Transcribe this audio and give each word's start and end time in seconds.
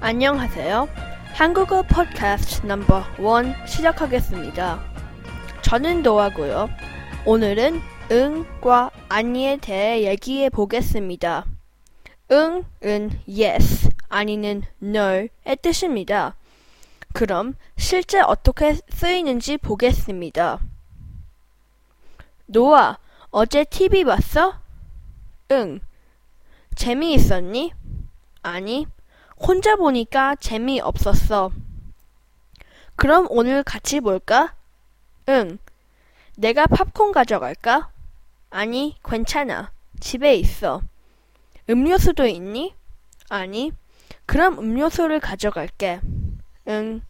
안녕하세요. 0.00 0.88
한국어 1.34 1.82
팟캐스트 1.82 2.66
넘버 2.66 3.02
원 3.18 3.52
시작하겠습니다. 3.66 4.80
저는 5.62 6.04
노아고요. 6.04 6.70
오늘은 7.26 7.80
응과 8.08 8.92
아니에 9.08 9.56
대해 9.56 10.06
얘기해 10.06 10.50
보겠습니다. 10.50 11.46
응은 12.30 13.10
yes, 13.26 13.88
아니는 14.08 14.62
no의 14.80 15.30
뜻입니다. 15.60 16.36
그럼 17.12 17.56
실제 17.76 18.20
어떻게 18.20 18.76
쓰이는지 18.90 19.56
보겠습니다. 19.56 20.60
노아, 22.46 22.98
어제 23.30 23.64
TV 23.64 24.04
봤어? 24.04 24.60
응. 25.50 25.80
재미있었니? 26.76 27.72
아니, 28.42 28.86
혼자 29.40 29.76
보니까 29.76 30.34
재미없었어. 30.36 31.50
그럼 32.96 33.26
오늘 33.30 33.62
같이 33.62 34.00
볼까? 34.00 34.54
응. 35.28 35.58
내가 36.36 36.66
팝콘 36.66 37.12
가져갈까? 37.12 37.90
아니, 38.50 38.96
괜찮아. 39.04 39.70
집에 40.00 40.34
있어. 40.34 40.82
음료수도 41.70 42.26
있니? 42.26 42.74
아니. 43.28 43.72
그럼 44.26 44.58
음료수를 44.58 45.20
가져갈게. 45.20 46.00
응. 46.68 47.02